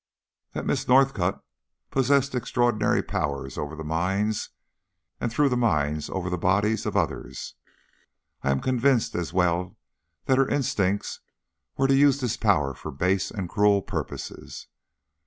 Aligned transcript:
That 0.53 0.65
Miss 0.65 0.87
Northcott 0.87 1.43
possessed 1.91 2.33
extraordinary 2.33 3.03
powers 3.03 3.55
over 3.55 3.75
the 3.75 3.83
minds, 3.83 4.49
and 5.19 5.31
through 5.31 5.49
the 5.49 5.55
minds 5.55 6.09
over 6.09 6.27
the 6.27 6.39
bodies, 6.39 6.87
of 6.87 6.97
others, 6.97 7.53
I 8.41 8.49
am 8.49 8.61
convinced, 8.61 9.13
as 9.13 9.31
well 9.31 9.77
as 10.23 10.25
that 10.25 10.37
her 10.39 10.47
instincts 10.47 11.19
were 11.77 11.87
to 11.87 11.93
use 11.95 12.19
this 12.19 12.35
power 12.35 12.73
for 12.73 12.89
base 12.89 13.29
and 13.29 13.47
cruel 13.47 13.83
purposes. 13.83 14.65